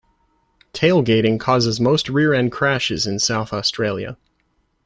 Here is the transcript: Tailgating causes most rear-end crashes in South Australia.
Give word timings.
Tailgating 0.73 1.39
causes 1.39 1.79
most 1.79 2.09
rear-end 2.09 2.51
crashes 2.51 3.05
in 3.05 3.19
South 3.19 3.53
Australia. 3.53 4.17